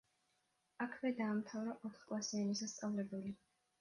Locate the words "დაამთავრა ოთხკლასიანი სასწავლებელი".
1.21-3.37